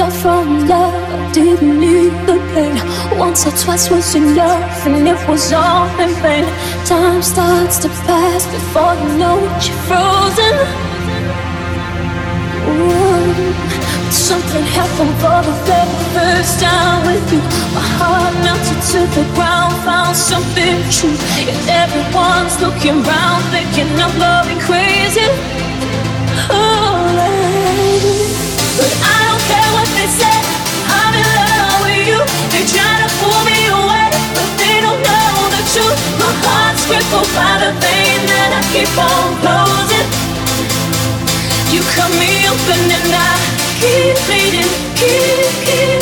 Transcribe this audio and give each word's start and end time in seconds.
off 0.00 0.16
from 0.22 0.66
love. 0.68 1.32
Didn't 1.32 1.80
need 1.80 2.12
the 2.26 2.38
pain. 2.52 2.76
Once 3.18 3.46
or 3.46 3.52
twice 3.52 3.90
was 3.90 4.14
enough, 4.14 4.86
and 4.86 5.08
it 5.08 5.28
was 5.28 5.52
all 5.52 5.88
in 6.00 6.10
vain. 6.22 6.44
Time 6.86 7.22
starts 7.22 7.78
to 7.78 7.88
pass 8.06 8.46
before 8.46 8.94
you 8.94 9.18
know 9.18 9.38
it, 9.38 9.68
you're 9.68 9.82
frozen. 9.88 10.54
Ooh. 12.68 13.12
Something 14.12 14.64
happened 14.64 15.14
for 15.22 15.40
the 15.48 15.56
very 15.64 16.04
first 16.14 16.60
time 16.60 17.06
with 17.06 17.32
you. 17.32 17.40
My 17.72 17.86
heart 17.98 18.34
melted 18.44 18.80
to 18.92 19.00
the 19.16 19.24
ground, 19.34 19.72
found 19.84 20.14
something 20.14 20.76
true. 20.92 21.16
And 21.48 21.60
everyone's 21.68 22.60
looking 22.60 23.02
round, 23.02 23.42
thinking 23.50 23.88
I'm 23.96 24.12
going 24.20 24.60
crazy. 24.68 25.28
Oh, 26.50 26.92
but 27.08 27.18
I 27.18 28.31
don't 29.28 29.42
care 29.52 29.70
what 29.76 29.88
they 29.92 30.08
say. 30.08 30.38
I'm 30.88 31.12
in 31.12 31.28
love 31.36 31.84
with 31.84 32.08
you. 32.08 32.20
They 32.48 32.64
try 32.64 32.92
to 33.04 33.08
pull 33.20 33.40
me 33.44 33.68
away, 33.68 34.08
but 34.32 34.48
they 34.56 34.80
don't 34.80 34.96
know 34.96 35.34
the 35.52 35.62
truth. 35.76 36.00
My 36.16 36.32
heart's 36.40 36.80
crippled 36.88 37.28
by 37.36 37.52
the 37.60 37.72
pain 37.84 38.18
that 38.32 38.50
I 38.56 38.62
keep 38.72 38.88
keep 43.84 44.16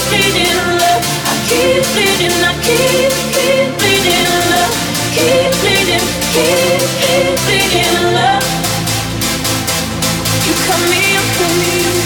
bleeding, 0.06 0.54
love. 8.14 8.46
You 10.46 10.54
cut 10.62 10.80
me 10.86 11.06
open, 11.10 11.30
cut 11.40 11.58
me 11.58 11.99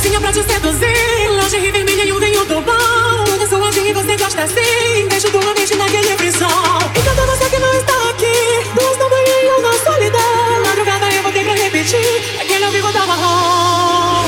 calcinha 0.00 0.20
pra 0.20 0.32
te 0.32 0.42
seduzir. 0.42 1.30
Lingerie 1.30 1.72
vermelha 1.72 2.04
e 2.04 2.12
um 2.12 2.18
vinho 2.18 2.44
do 2.46 2.60
bom. 2.62 3.38
Eu 3.38 3.46
sou 3.46 3.62
assim 3.64 3.90
e 3.90 3.92
você 3.92 4.16
gosta 4.16 4.42
assim. 4.44 5.30
tua 5.30 5.54
mente 5.54 5.76
naquele 5.76 6.16
frisão. 6.16 6.48
Então 6.96 7.12
e 7.12 7.16
cadê 7.16 7.26
você 7.26 7.50
que 7.50 7.58
não 7.58 7.72
está 7.74 8.08
aqui, 8.08 8.70
duas 8.74 8.96
da 8.96 9.08
manhã 9.08 9.34
e 9.42 9.46
eu 9.46 9.60
na 9.60 9.72
solidão. 9.72 10.62
Madrugada 10.64 11.10
eu 11.12 11.22
vou 11.22 11.32
ter 11.32 11.44
que 11.44 11.50
repetir. 11.50 12.40
Aquele 12.40 12.64
amigo 12.64 12.90
da 12.92 13.06
marrom. 13.06 14.24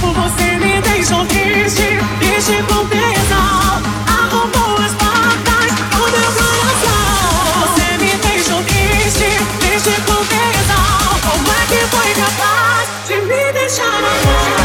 Você 0.00 0.58
me 0.58 0.80
deixou 0.80 1.26
triste, 1.26 1.98
triste 2.18 2.62
com 2.68 2.86
tesão. 2.86 3.82
Arrumou 4.08 4.78
as 4.78 4.94
patas 4.94 5.72
do 5.90 6.02
meu 6.10 6.32
coração. 6.40 6.96
Você 7.60 7.98
me 7.98 8.16
deixou 8.16 8.62
triste, 8.64 9.28
triste 9.60 10.00
com 10.06 10.24
tesão. 10.24 11.20
Como 11.28 11.48
é 11.52 11.66
que 11.68 11.80
foi 11.94 12.14
capaz 12.14 12.88
de 13.08 13.16
me 13.26 13.52
deixar 13.52 13.84
amar? 13.84 14.61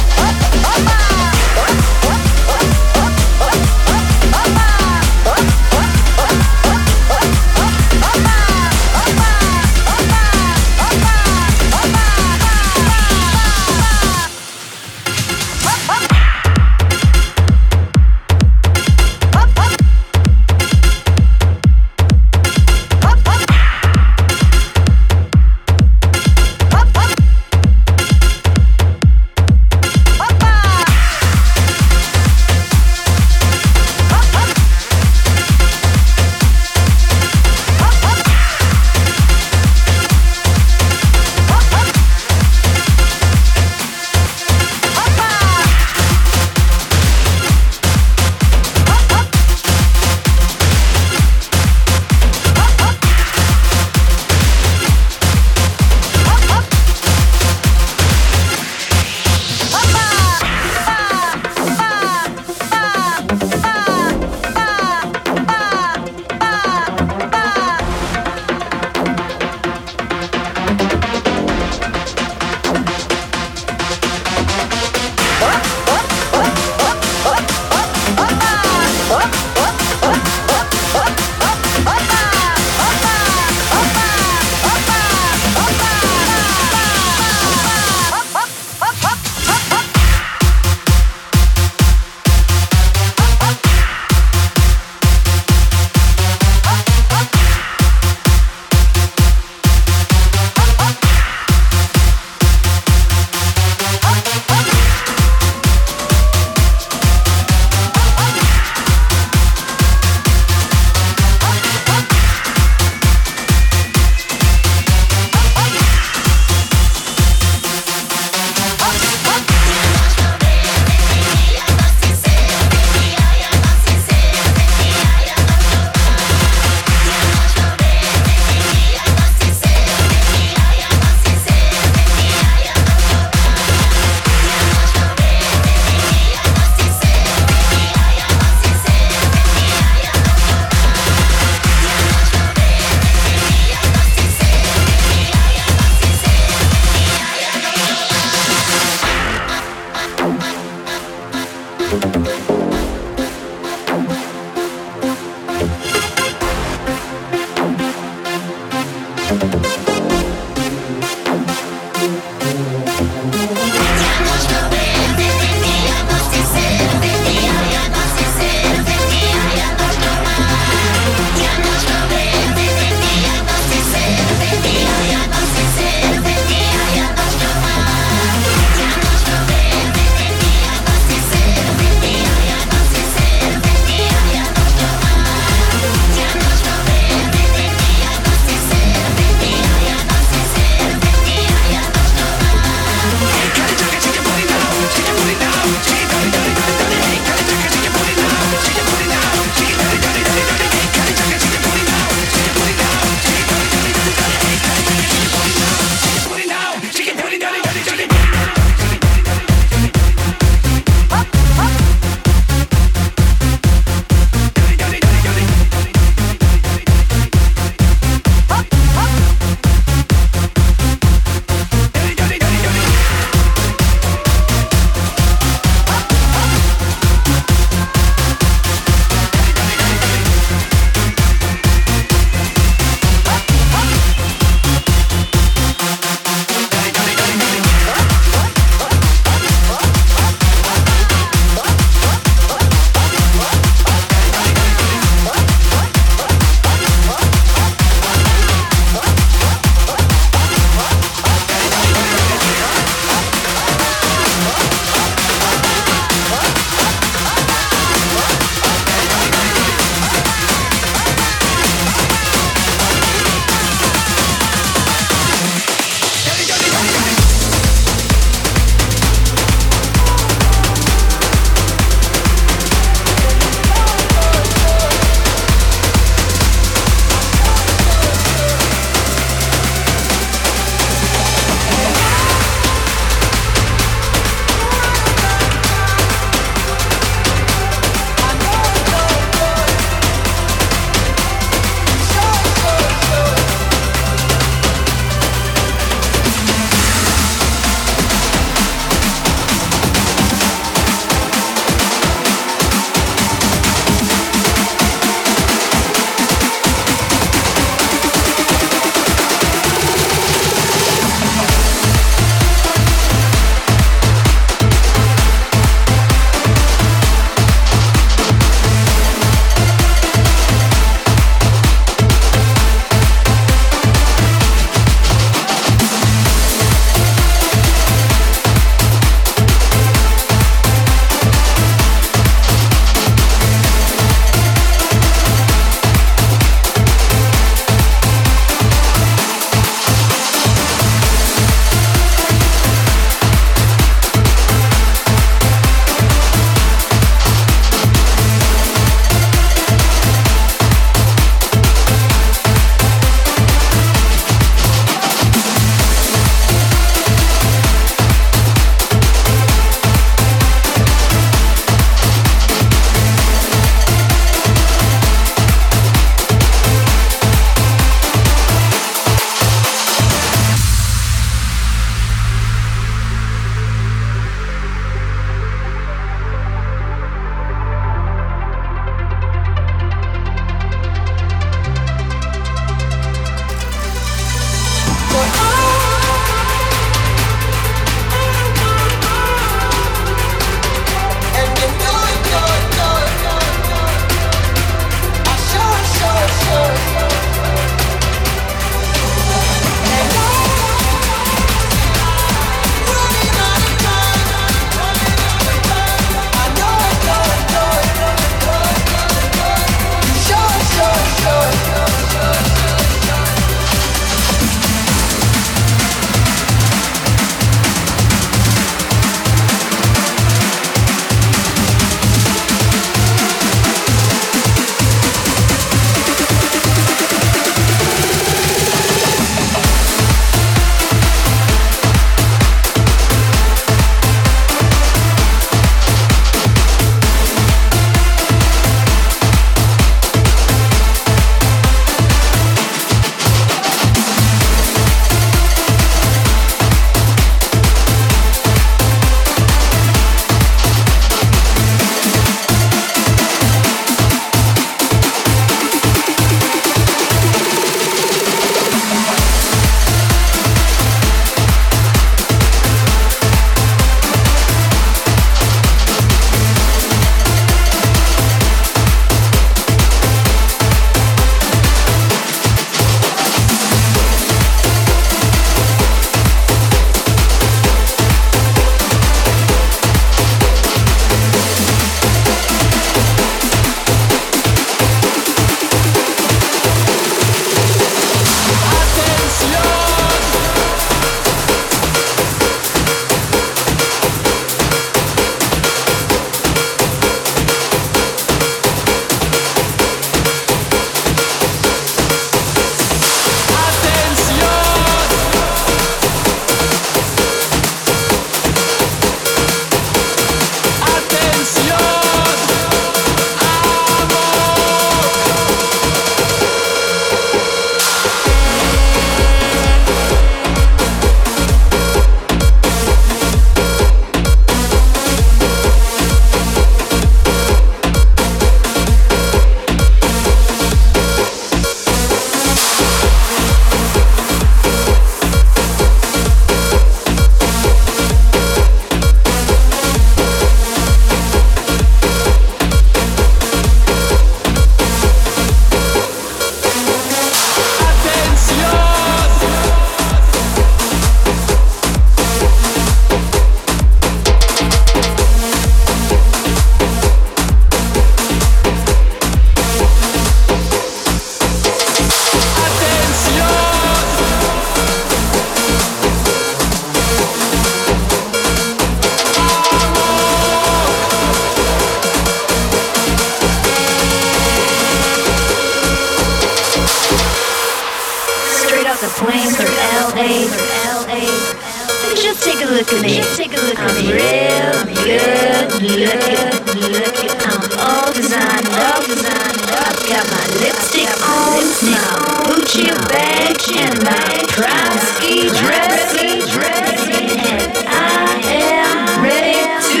Just 581.18 582.44
take 582.44 582.60
a 582.62 582.66
look 582.70 582.92
at 582.92 583.02
me. 583.02 583.20
Take 583.34 583.52
a 583.52 583.60
look 583.60 583.78
at 583.78 583.94
me. 583.96 584.12
Real 584.12 584.84
good 585.02 585.82
looking. 585.82 587.30
I'm 587.42 587.62
all 587.78 588.12
designed 588.12 588.68
up. 588.68 589.02
I've 589.02 589.98
got 590.06 590.24
my 590.30 590.46
lipstick 590.60 591.10
on, 591.26 591.64
my 591.82 591.98
Gucci 592.46 592.86
bag, 593.08 593.58
and 593.74 593.98
my 594.04 594.46
prime 594.54 594.98
ski 594.98 595.48
dress. 595.58 596.14
And 596.18 597.72
I 597.88 598.42
am 598.46 599.22
ready 599.22 599.66
to 599.90 600.00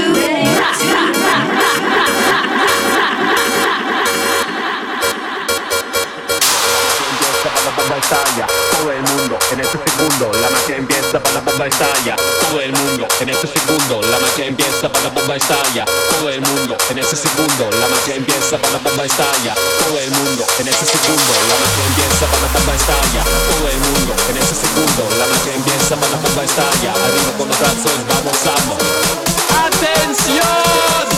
rock. 0.60 0.78
todo 8.08 8.22
el 8.22 8.47
todo 11.56 12.60
el 12.60 12.72
mundo 12.72 13.08
en 13.20 13.28
este 13.30 13.46
segundo 13.46 14.00
la 14.02 14.18
magia 14.18 14.46
empieza 14.46 14.88
para 14.92 15.04
la 15.04 15.10
bomba 15.10 15.36
estalla 15.36 15.84
todo 16.10 16.28
el 16.28 16.40
mundo 16.40 16.76
en 16.90 16.98
ese 16.98 17.16
segundo 17.16 17.70
la 17.80 17.88
magia 17.88 18.16
empieza 18.16 18.58
para 18.58 18.72
la 18.74 18.78
bomba 18.78 19.04
estalla 19.04 19.54
todo 19.54 19.98
el 19.98 20.10
mundo 20.10 20.44
en 20.58 20.68
ese 20.68 20.84
segundo 20.84 21.32
la 21.48 21.56
magia 21.58 21.84
empieza 21.88 22.26
para 22.26 22.42
la 22.42 22.48
bomba 22.52 22.74
estalla 22.74 23.22
todo 23.48 23.68
el 23.68 23.78
mundo 23.78 24.14
en 24.28 24.36
ese 24.36 24.54
segundo 24.54 25.02
la 25.18 25.26
magia 25.26 25.54
empieza 25.54 25.96
para 25.96 26.12
la 26.12 26.18
bomba 26.18 26.44
estalla 26.44 26.90
arriba 26.92 27.32
con 27.38 27.48
los 27.48 27.58
brazos 27.58 27.92
vamos 28.08 28.36
vamos. 28.44 28.78
Atención 29.66 31.17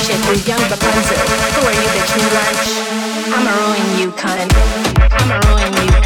worship 0.00 0.28
with 0.30 0.48
young 0.48 0.60
Rapunzel. 0.60 1.16
Who 1.54 1.66
are 1.66 1.72
you 1.72 1.86
that 1.92 2.08
you 2.16 2.24
like? 2.38 2.60
I'm 3.36 3.46
a 3.46 3.52
ruin 3.60 3.86
you 4.00 4.08
cunt. 4.12 4.50
I'm 5.12 5.30
a 5.30 5.36
ruin 5.46 5.94
you. 5.94 5.99